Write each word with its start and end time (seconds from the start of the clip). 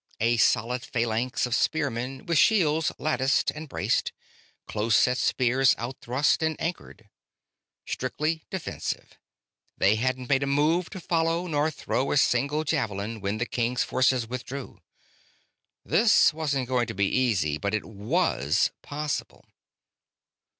A 0.19 0.37
solid 0.37 0.83
phalanx 0.83 1.45
of 1.45 1.53
spearmen, 1.53 2.25
with 2.25 2.39
shields 2.39 2.91
latticed 2.97 3.51
and 3.51 3.69
braced; 3.69 4.11
close 4.67 4.97
set 4.97 5.19
spears 5.19 5.75
out 5.77 6.01
thrust 6.01 6.41
and 6.41 6.59
anchored. 6.59 7.07
Strictly 7.85 8.43
defensive; 8.49 9.19
they 9.77 9.97
hadn't 9.97 10.27
made 10.27 10.41
a 10.41 10.47
move 10.47 10.89
to 10.89 10.99
follow 10.99 11.45
nor 11.45 11.69
thrown 11.69 12.11
a 12.11 12.17
single 12.17 12.63
javelin 12.63 13.21
when 13.21 13.37
the 13.37 13.45
king's 13.45 13.83
forces 13.83 14.25
withdrew. 14.25 14.81
This 15.85 16.33
wasn't 16.33 16.67
going 16.67 16.87
to 16.87 16.95
be 16.95 17.05
easy, 17.05 17.59
but 17.59 17.75
it 17.75 17.85
was 17.85 18.71
possible. 18.81 19.45